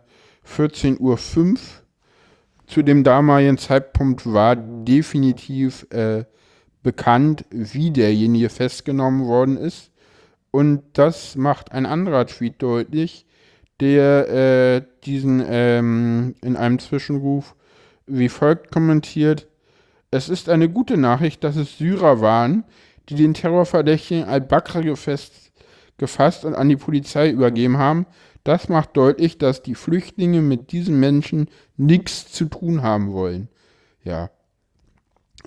[0.46, 1.58] 14.05 Uhr.
[2.66, 6.24] Zu dem damaligen Zeitpunkt war definitiv äh,
[6.82, 9.90] bekannt, wie derjenige festgenommen worden ist.
[10.50, 13.26] Und das macht ein anderer Tweet deutlich,
[13.82, 17.56] der äh, diesen ähm, in einem Zwischenruf
[18.06, 19.48] wie folgt kommentiert.
[20.12, 22.64] Es ist eine gute Nachricht, dass es Syrer waren,
[23.08, 28.06] die den Terrorverdächtigen al-Bakr gefasst und an die Polizei übergeben haben.
[28.44, 33.48] Das macht deutlich, dass die Flüchtlinge mit diesen Menschen nichts zu tun haben wollen.
[34.04, 34.30] Ja,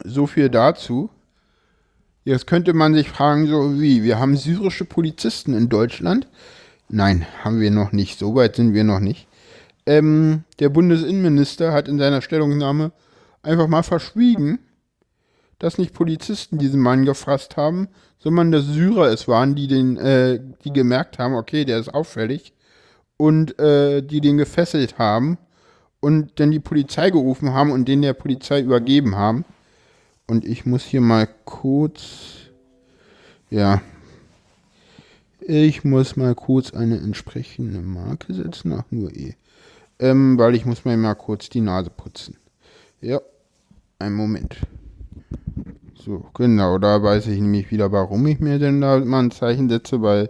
[0.03, 1.09] so viel dazu.
[2.25, 6.27] Jetzt könnte man sich fragen, so wie, wir haben syrische Polizisten in Deutschland,
[6.89, 8.19] Nein, haben wir noch nicht.
[8.19, 9.27] So weit sind wir noch nicht.
[9.85, 12.91] Ähm, der Bundesinnenminister hat in seiner Stellungnahme
[13.43, 14.59] einfach mal verschwiegen,
[15.59, 17.87] dass nicht Polizisten diesen Mann gefasst haben,
[18.19, 22.53] sondern dass Syrer es waren, die den, äh, die gemerkt haben, okay, der ist auffällig
[23.17, 25.37] und äh, die den gefesselt haben
[25.99, 29.45] und dann die Polizei gerufen haben und den der Polizei übergeben haben.
[30.27, 32.01] Und ich muss hier mal kurz,
[33.49, 33.81] ja,
[35.47, 38.73] ich muss mal kurz eine entsprechende Marke setzen.
[38.73, 39.35] Ach, nur eh.
[39.99, 42.37] Ähm, weil ich muss mir mal kurz die Nase putzen.
[42.99, 43.21] Ja,
[43.99, 44.57] einen Moment.
[46.03, 49.69] So, genau, da weiß ich nämlich wieder, warum ich mir denn da mal ein Zeichen
[49.69, 50.29] setze, weil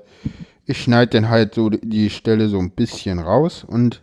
[0.65, 4.01] ich schneide dann halt so die Stelle so ein bisschen raus und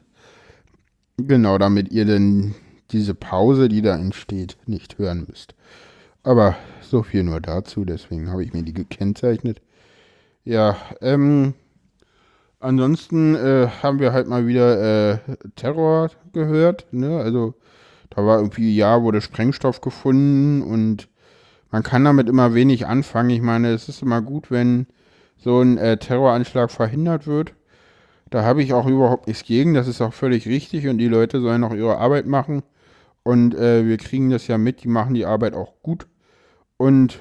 [1.16, 2.55] genau, damit ihr dann
[2.90, 5.55] diese Pause, die da entsteht, nicht hören müsst.
[6.22, 9.61] Aber so viel nur dazu, deswegen habe ich mir die gekennzeichnet.
[10.44, 11.55] Ja, ähm,
[12.59, 15.18] ansonsten äh, haben wir halt mal wieder äh,
[15.55, 16.87] Terror gehört.
[16.92, 17.18] Ne?
[17.18, 17.55] Also
[18.11, 21.09] da war irgendwie, ja, wurde Sprengstoff gefunden und
[21.70, 23.31] man kann damit immer wenig anfangen.
[23.31, 24.87] Ich meine, es ist immer gut, wenn
[25.38, 27.55] so ein äh, Terroranschlag verhindert wird.
[28.31, 29.74] Da habe ich auch überhaupt nichts gegen.
[29.74, 32.62] Das ist auch völlig richtig und die Leute sollen auch ihre Arbeit machen.
[33.22, 36.07] Und äh, wir kriegen das ja mit, die machen die Arbeit auch gut.
[36.76, 37.20] Und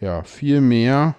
[0.00, 1.14] ja, viel mehr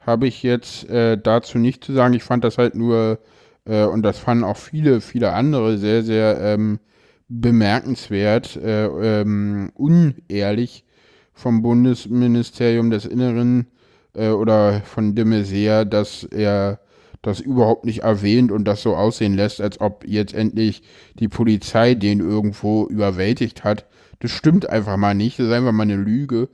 [0.00, 2.14] habe ich jetzt äh, dazu nicht zu sagen.
[2.14, 3.18] Ich fand das halt nur,
[3.64, 6.80] äh, und das fanden auch viele, viele andere sehr, sehr ähm,
[7.28, 10.84] bemerkenswert, äh, ähm, unehrlich
[11.32, 13.66] vom Bundesministerium des Inneren
[14.14, 16.80] äh, oder von de Maizière, dass er
[17.22, 20.82] das überhaupt nicht erwähnt und das so aussehen lässt, als ob jetzt endlich
[21.18, 23.86] die Polizei den irgendwo überwältigt hat.
[24.20, 25.38] Das stimmt einfach mal nicht.
[25.38, 26.48] Das ist einfach mal eine Lüge.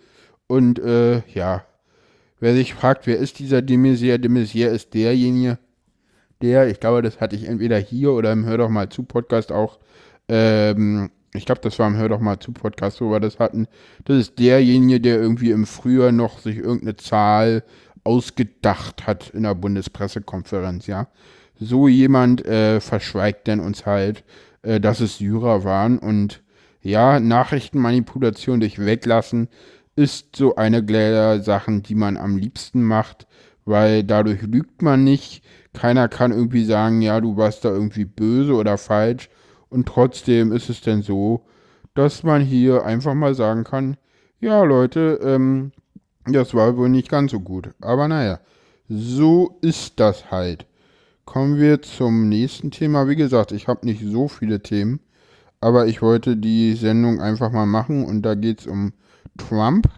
[0.48, 1.64] Und äh, ja,
[2.40, 4.18] wer sich fragt, wer ist dieser de Maizière?
[4.18, 5.58] De Maizière ist derjenige,
[6.42, 9.52] der, ich glaube, das hatte ich entweder hier oder im Hör doch mal zu Podcast
[9.52, 9.78] auch
[10.28, 13.66] ähm, ich glaube, das war im Hör doch mal zu Podcast, wo wir das hatten.
[14.04, 17.62] Das ist derjenige, der irgendwie im Frühjahr noch sich irgendeine Zahl
[18.04, 21.08] ausgedacht hat in der Bundespressekonferenz, ja.
[21.58, 24.24] So jemand äh, verschweigt denn uns halt,
[24.62, 26.42] äh, dass es Syrer waren und
[26.82, 29.48] ja, Nachrichtenmanipulation durch Weglassen
[29.96, 33.26] ist so eine der Sachen, die man am liebsten macht,
[33.64, 35.42] weil dadurch lügt man nicht.
[35.72, 39.28] Keiner kann irgendwie sagen, ja, du warst da irgendwie böse oder falsch,
[39.68, 41.44] und trotzdem ist es denn so,
[41.94, 43.96] dass man hier einfach mal sagen kann,
[44.40, 45.72] ja Leute, ähm,
[46.26, 47.70] das war wohl nicht ganz so gut.
[47.80, 48.40] Aber naja,
[48.88, 50.66] so ist das halt.
[51.24, 53.08] Kommen wir zum nächsten Thema.
[53.08, 55.00] Wie gesagt, ich habe nicht so viele Themen,
[55.60, 58.92] aber ich wollte die Sendung einfach mal machen und da geht es um
[59.36, 59.88] Trump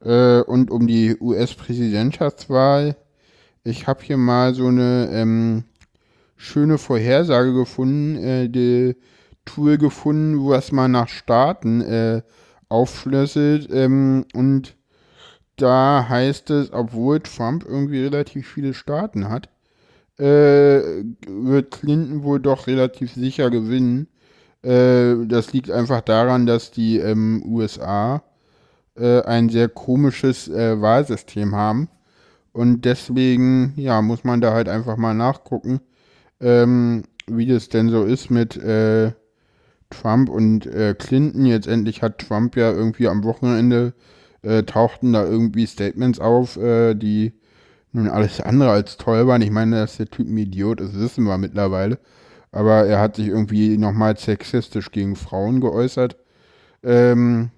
[0.00, 2.96] äh, und um die US-Präsidentschaftswahl.
[3.64, 5.64] Ich habe hier mal so eine ähm,
[6.36, 8.96] schöne Vorhersage gefunden, äh, die
[9.44, 12.22] Tool gefunden, was man nach Staaten äh,
[12.68, 13.68] aufschlüsselt.
[13.72, 14.76] Ähm, und
[15.56, 19.48] da heißt es, obwohl Trump irgendwie relativ viele Staaten hat,
[20.18, 24.08] äh, wird Clinton wohl doch relativ sicher gewinnen.
[24.62, 28.22] Äh, das liegt einfach daran, dass die ähm, USA
[28.96, 31.88] äh, ein sehr komisches äh, Wahlsystem haben.
[32.52, 35.80] Und deswegen, ja, muss man da halt einfach mal nachgucken
[36.40, 39.12] ähm, wie das denn so ist mit äh,
[39.90, 41.46] Trump und äh, Clinton.
[41.46, 43.94] Jetzt endlich hat Trump ja irgendwie am Wochenende
[44.66, 47.32] tauchten da irgendwie Statements auf, die
[47.92, 49.40] nun alles andere als toll waren.
[49.40, 52.00] Ich meine, dass der Typ ein Idiot ist, wissen wir mittlerweile.
[52.52, 56.16] Aber er hat sich irgendwie nochmal sexistisch gegen Frauen geäußert.
[56.84, 57.50] Ähm,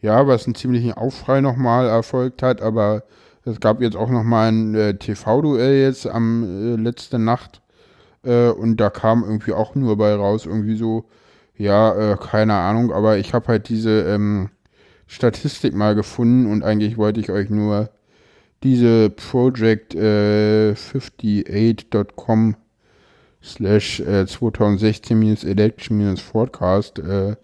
[0.00, 3.04] ja, was einen ziemlichen Aufschrei nochmal erfolgt hat, aber
[3.44, 7.62] es gab jetzt auch nochmal ein äh, TV-Duell jetzt am äh, letzte Nacht
[8.24, 11.04] äh, und da kam irgendwie auch nur bei raus, irgendwie so,
[11.56, 14.50] ja, äh, keine Ahnung, aber ich habe halt diese ähm,
[15.06, 17.90] Statistik mal gefunden und eigentlich wollte ich euch nur
[18.62, 22.56] diese Project äh, 58.com
[23.42, 27.36] slash 2016-Election-Forecast äh,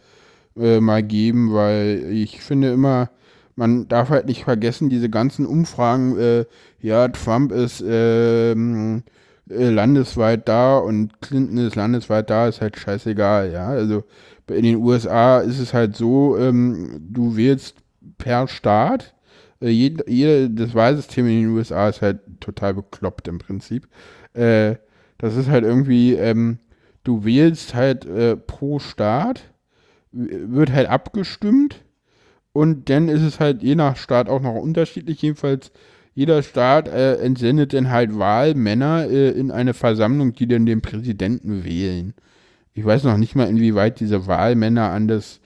[0.58, 3.10] äh, mal geben, weil ich finde immer,
[3.56, 6.44] man darf halt nicht vergessen, diese ganzen Umfragen, äh,
[6.80, 9.02] ja, Trump ist ähm,
[9.48, 13.68] äh, landesweit da und Clinton ist landesweit da, ist halt scheißegal, ja.
[13.68, 14.04] Also
[14.48, 17.76] in den USA ist es halt so, ähm, du wählst
[18.18, 19.14] per Staat.
[19.60, 23.88] Äh, jed, jede, das Wahlsystem in den USA ist halt total bekloppt im Prinzip.
[24.34, 24.76] Äh,
[25.18, 26.58] das ist halt irgendwie, ähm,
[27.04, 29.42] du wählst halt äh, pro Staat,
[30.12, 31.84] wird halt abgestimmt
[32.52, 35.22] und dann ist es halt je nach Staat auch noch unterschiedlich.
[35.22, 35.72] Jedenfalls
[36.14, 41.64] jeder Staat äh, entsendet dann halt Wahlmänner äh, in eine Versammlung, die dann den Präsidenten
[41.64, 42.14] wählen.
[42.72, 45.40] Ich weiß noch nicht mal, inwieweit diese Wahlmänner an das,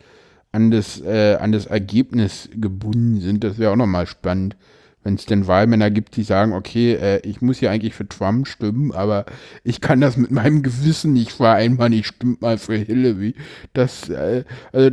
[0.53, 3.43] an das, äh, an das Ergebnis gebunden sind.
[3.43, 4.57] Das wäre auch nochmal spannend
[5.03, 8.47] wenn es denn Wahlmänner gibt, die sagen, okay, äh, ich muss hier eigentlich für Trump
[8.47, 9.25] stimmen, aber
[9.65, 13.35] ich kann das mit meinem Gewissen nicht vereinbaren, ich stimme mal für Hillary.
[13.73, 14.91] Das, äh, also,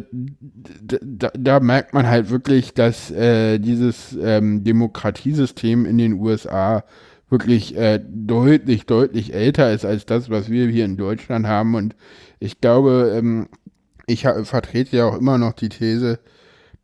[0.81, 6.83] da, da, merkt man halt wirklich, dass äh, dieses ähm, Demokratiesystem in den USA
[7.29, 11.75] wirklich äh, deutlich, deutlich älter ist als das, was wir hier in Deutschland haben.
[11.75, 11.95] Und
[12.39, 13.49] ich glaube, ähm,
[14.05, 16.19] ich vertrete ja auch immer noch die These,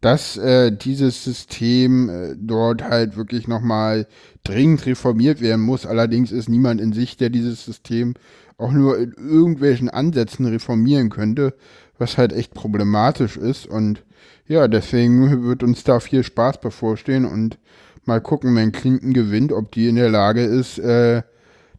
[0.04, 4.06] dass äh, dieses System äh, dort halt wirklich nochmal
[4.44, 5.86] dringend reformiert werden muss.
[5.86, 8.16] Allerdings ist niemand in sich, der dieses System
[8.58, 11.54] auch nur in irgendwelchen Ansätzen reformieren könnte,
[11.98, 13.66] was halt echt problematisch ist.
[13.66, 14.04] Und
[14.46, 17.58] ja, deswegen wird uns da viel Spaß bevorstehen und
[18.04, 21.24] mal gucken, wenn Clinton gewinnt, ob die in der Lage ist, äh,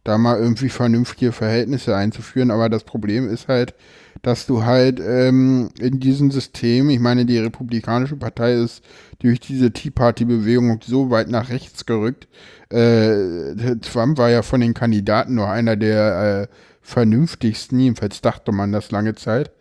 [0.05, 2.51] da mal irgendwie vernünftige Verhältnisse einzuführen.
[2.51, 3.73] Aber das Problem ist halt,
[4.21, 8.83] dass du halt ähm, in diesem System, ich meine, die Republikanische Partei ist
[9.19, 12.27] durch diese Tea Party-Bewegung so weit nach rechts gerückt.
[12.69, 18.71] Äh, Trump war ja von den Kandidaten noch einer der äh, vernünftigsten, jedenfalls dachte man
[18.71, 19.51] das lange Zeit.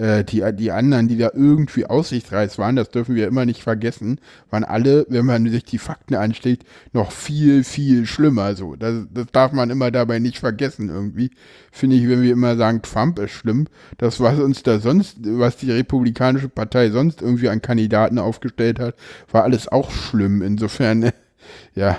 [0.00, 4.18] Äh, die, die anderen, die da irgendwie aussichtsreich waren, das dürfen wir immer nicht vergessen,
[4.48, 8.54] waren alle, wenn man sich die Fakten anstellt, noch viel, viel schlimmer.
[8.54, 11.30] So, das, das darf man immer dabei nicht vergessen irgendwie.
[11.70, 13.66] Finde ich, wenn wir immer sagen, Trump ist schlimm,
[13.98, 18.94] das, was uns da sonst, was die Republikanische Partei sonst irgendwie an Kandidaten aufgestellt hat,
[19.30, 20.40] war alles auch schlimm.
[20.40, 21.10] Insofern,
[21.74, 21.98] ja.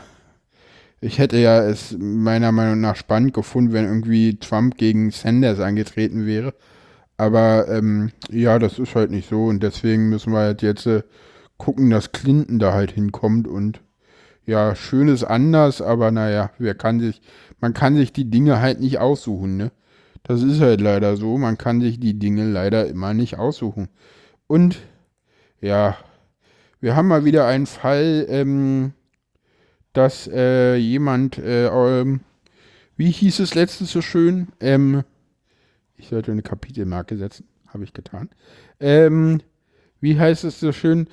[1.01, 6.25] Ich hätte ja es meiner Meinung nach spannend gefunden, wenn irgendwie Trump gegen Sanders angetreten
[6.25, 6.53] wäre.
[7.21, 11.03] Aber ähm, ja, das ist halt nicht so und deswegen müssen wir halt jetzt äh,
[11.57, 13.79] gucken, dass Clinton da halt hinkommt und
[14.47, 17.21] ja, schön ist anders, aber naja, wer kann sich,
[17.59, 19.71] man kann sich die Dinge halt nicht aussuchen, ne?
[20.23, 23.89] Das ist halt leider so, man kann sich die Dinge leider immer nicht aussuchen.
[24.47, 24.79] Und
[25.61, 25.97] ja,
[26.79, 28.93] wir haben mal wieder einen Fall, ähm,
[29.93, 32.21] dass äh, jemand, äh, ähm,
[32.97, 35.03] wie hieß es letztens so schön, ähm,
[36.01, 37.47] ich sollte eine Kapitelmarke setzen.
[37.67, 38.29] Habe ich getan.
[38.79, 39.41] Ähm,
[40.01, 41.07] wie heißt es so schön?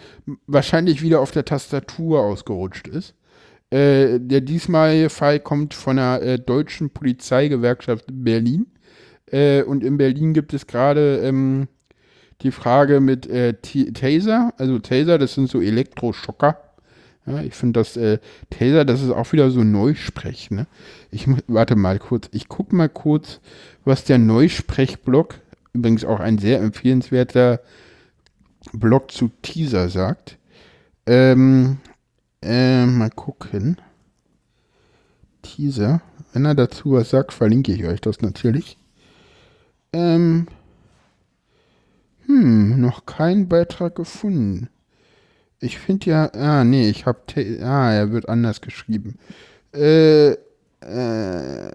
[0.46, 3.14] Wahrscheinlich wieder auf der Tastatur ausgerutscht ist.
[3.70, 8.66] Äh, der diesmalige Fall kommt von der äh, deutschen Polizeigewerkschaft Berlin.
[9.27, 11.68] Äh, und in Berlin gibt es gerade ähm,
[12.40, 13.55] die Frage mit äh,
[13.92, 14.55] Taser.
[14.57, 16.59] Also Taser, das sind so Elektroschocker.
[17.27, 20.51] Ja, ich finde das äh, Taser, das ist auch wieder so Neusprech.
[20.51, 20.66] Ne?
[21.10, 22.28] Ich warte mal kurz.
[22.32, 23.40] Ich gucke mal kurz,
[23.84, 25.36] was der Neusprech-Blog,
[25.72, 27.60] übrigens auch ein sehr empfehlenswerter
[28.72, 30.38] Blog zu Teaser sagt.
[31.06, 31.78] Ähm,
[32.42, 33.80] äh, mal gucken.
[35.42, 36.02] Teaser.
[36.32, 38.76] Wenn er dazu was sagt, verlinke ich euch das natürlich.
[39.94, 40.46] Ähm,
[42.26, 44.68] hm, noch keinen Beitrag gefunden.
[45.60, 47.20] Ich finde ja, ah, nee, ich habe,
[47.62, 49.18] ah, er wird anders geschrieben.
[49.72, 50.36] Äh,
[50.80, 51.70] äh,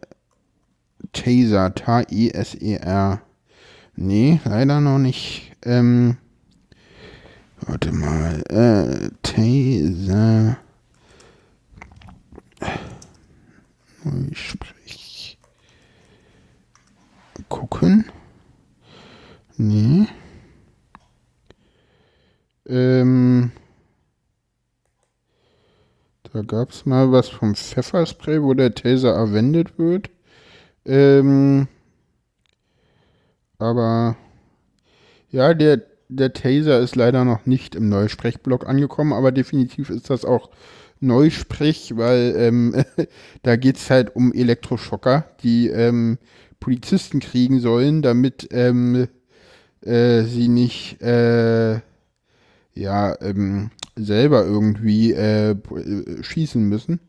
[1.12, 3.22] Taser, T-I-S-E-R.
[3.96, 5.56] Nee, leider noch nicht.
[5.64, 6.18] Ähm,
[7.62, 10.58] warte mal, äh, Taser.
[14.32, 15.38] Ich sprich.
[17.50, 18.06] Gucken.
[19.58, 20.08] Nee.
[22.68, 23.52] Ähm.
[26.34, 30.10] Da gab es mal was vom Pfefferspray, wo der Taser erwendet wird.
[30.84, 31.68] Ähm,
[33.60, 34.18] aber
[35.30, 40.26] ja, der, der Taser ist leider noch nicht im Neusprechblock angekommen, aber definitiv ist das
[40.26, 40.50] auch
[41.00, 42.84] Neusprech, weil ähm,
[43.44, 46.18] da geht es halt um Elektroschocker, die ähm,
[46.60, 49.08] Polizisten kriegen sollen, damit ähm,
[49.82, 51.80] äh, sie nicht äh,
[52.74, 57.00] ja, ähm, selber irgendwie äh, äh, schießen müssen.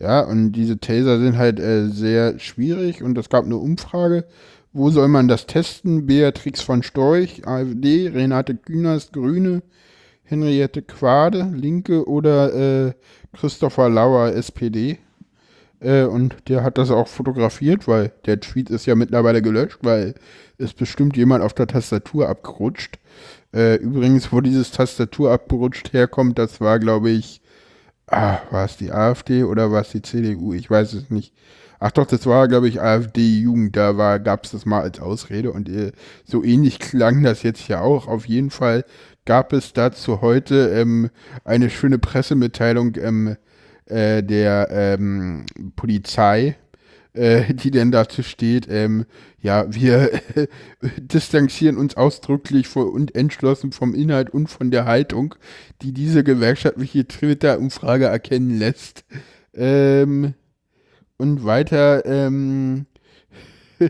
[0.00, 4.24] Ja, und diese Taser sind halt äh, sehr schwierig und es gab eine Umfrage,
[4.72, 6.06] wo soll man das testen?
[6.06, 9.62] Beatrix von Storch, AfD, Renate Künast, Grüne,
[10.24, 12.92] Henriette Quade, Linke oder äh,
[13.34, 14.98] Christopher Lauer, SPD.
[15.78, 20.14] Äh, und der hat das auch fotografiert, weil der Tweet ist ja mittlerweile gelöscht, weil
[20.58, 22.98] es bestimmt jemand auf der Tastatur abgerutscht.
[23.54, 27.40] Äh, übrigens, wo dieses Tastatur abgerutscht herkommt, das war, glaube ich,
[28.08, 30.52] ah, war es die AfD oder war es die CDU?
[30.54, 31.32] Ich weiß es nicht.
[31.78, 33.76] Ach doch, das war, glaube ich, AfD-Jugend.
[33.76, 35.92] Da gab es das mal als Ausrede und äh,
[36.24, 38.08] so ähnlich klang das jetzt ja auch.
[38.08, 38.84] Auf jeden Fall
[39.24, 41.10] gab es dazu heute ähm,
[41.44, 43.36] eine schöne Pressemitteilung ähm,
[43.86, 46.56] äh, der ähm, Polizei
[47.14, 49.06] äh, die denn dazu steht, ähm,
[49.40, 50.46] ja, wir äh,
[50.98, 55.34] distanzieren uns ausdrücklich vor, und entschlossen vom Inhalt und von der Haltung,
[55.82, 59.04] die diese gewerkschaftliche Twitter-Umfrage erkennen lässt.
[59.54, 60.34] Ähm,
[61.16, 62.86] und weiter, ähm,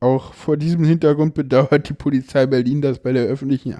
[0.00, 3.74] auch vor diesem Hintergrund bedauert die Polizei Berlin, dass bei der öffentlichen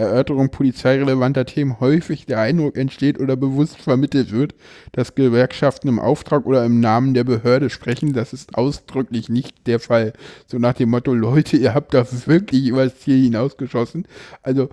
[0.00, 4.54] Erörterung polizeirelevanter Themen häufig der Eindruck entsteht oder bewusst vermittelt wird,
[4.92, 8.12] dass Gewerkschaften im Auftrag oder im Namen der Behörde sprechen.
[8.12, 10.12] Das ist ausdrücklich nicht der Fall.
[10.46, 14.06] So nach dem Motto, Leute, ihr habt da wirklich über das Ziel hinausgeschossen.
[14.42, 14.70] Also,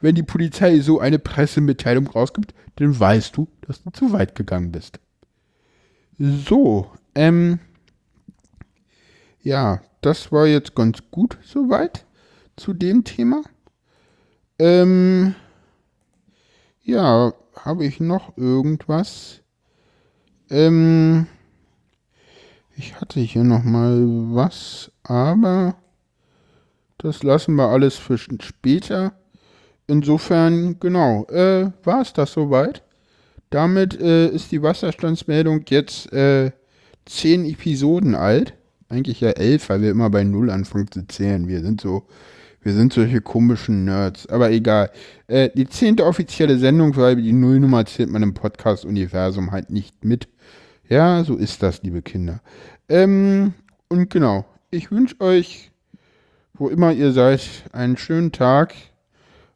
[0.00, 4.72] wenn die Polizei so eine Pressemitteilung rausgibt, dann weißt du, dass du zu weit gegangen
[4.72, 5.00] bist.
[6.18, 7.58] So, ähm,
[9.42, 12.04] ja, das war jetzt ganz gut soweit
[12.56, 13.42] zu dem Thema.
[14.58, 15.34] Ähm,
[16.82, 19.40] ja, habe ich noch irgendwas?
[20.50, 21.26] Ähm,
[22.76, 25.76] ich hatte hier noch mal was, aber
[26.98, 29.12] das lassen wir alles für später.
[29.86, 32.82] Insofern, genau, äh, war es das soweit.
[33.50, 36.52] Damit äh, ist die Wasserstandsmeldung jetzt äh,
[37.06, 38.54] zehn Episoden alt.
[38.88, 41.48] eigentlich ja elf, weil wir immer bei null anfangen zu zählen.
[41.48, 42.06] Wir sind so,
[42.68, 44.26] wir sind solche komischen Nerds.
[44.26, 44.90] Aber egal.
[45.26, 50.28] Äh, die zehnte offizielle Sendung, weil die Nullnummer zählt man im Podcast-Universum halt nicht mit.
[50.86, 52.42] Ja, so ist das, liebe Kinder.
[52.90, 53.54] Ähm,
[53.88, 55.70] und genau, ich wünsche euch,
[56.52, 57.40] wo immer ihr seid,
[57.72, 58.74] einen schönen Tag,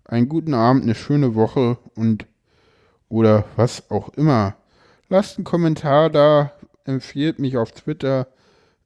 [0.06, 2.24] einen guten Abend, eine schöne Woche und
[3.10, 4.56] oder was auch immer.
[5.10, 6.52] Lasst einen Kommentar da,
[6.86, 8.28] empfiehlt mich auf Twitter,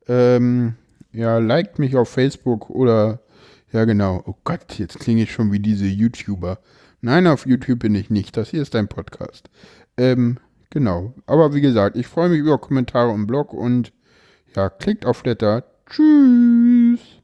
[0.08, 0.74] ähm,
[1.12, 3.20] ja, liked mich auf Facebook oder,
[3.76, 6.58] ja genau, oh Gott, jetzt klinge ich schon wie diese YouTuber.
[7.02, 9.50] Nein, auf YouTube bin ich nicht, das hier ist ein Podcast.
[9.98, 10.38] Ähm,
[10.70, 13.92] genau, aber wie gesagt, ich freue mich über Kommentare im Blog und
[14.54, 15.64] ja, klickt auf Letter.
[15.90, 17.15] Tschüss.